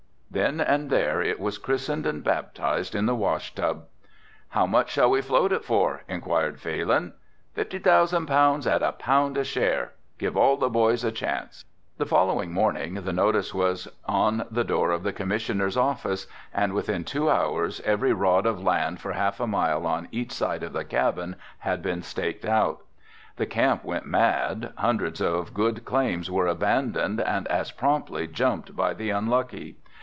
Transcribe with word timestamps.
Then 0.33 0.61
and 0.61 0.89
there 0.89 1.21
it 1.21 1.41
was 1.41 1.57
christened 1.57 2.05
and 2.05 2.23
baptised 2.23 2.95
in 2.95 3.05
the 3.05 3.13
wash 3.17 3.53
tub. 3.53 3.87
"How 4.47 4.65
much 4.65 4.91
shall 4.93 5.09
we 5.09 5.21
float 5.21 5.51
it 5.51 5.65
for?" 5.65 6.05
inquired 6.07 6.61
Phalin. 6.61 7.11
"Fifty 7.53 7.79
thousand 7.79 8.27
pounds 8.27 8.65
at 8.65 8.81
a 8.81 8.93
pound 8.93 9.37
a 9.37 9.43
share. 9.43 9.91
Give 10.17 10.37
all 10.37 10.55
the 10.55 10.69
boys 10.69 11.03
a 11.03 11.11
chance." 11.11 11.65
The 11.97 12.05
following 12.05 12.53
morning 12.53 12.93
the 12.93 13.11
notice 13.11 13.53
was 13.53 13.89
on 14.05 14.45
the 14.49 14.63
door 14.63 14.91
of 14.91 15.03
the 15.03 15.11
Commissioner's 15.11 15.75
office 15.75 16.27
and 16.53 16.71
within 16.71 17.03
two 17.03 17.29
hours 17.29 17.81
every 17.81 18.13
rod 18.13 18.45
of 18.45 18.63
land 18.63 19.01
for 19.01 19.11
half 19.11 19.41
a 19.41 19.47
mile 19.47 19.85
on 19.85 20.07
each 20.13 20.31
side 20.31 20.63
of 20.63 20.71
the 20.71 20.85
cabin 20.85 21.35
had 21.59 21.81
been 21.81 22.01
staked 22.01 22.45
out. 22.45 22.85
The 23.35 23.45
camp 23.45 23.83
went 23.83 24.05
mad, 24.05 24.71
hundreds 24.77 25.19
of 25.19 25.53
good 25.53 25.83
claims 25.83 26.31
were 26.31 26.47
abandoned 26.47 27.19
and 27.19 27.49
as 27.49 27.73
promptly 27.73 28.27
jumped 28.27 28.77
by 28.77 28.93
the 28.93 29.09
unlucky. 29.09 29.75